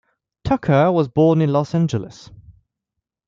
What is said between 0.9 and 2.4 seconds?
was born in Los Angeles.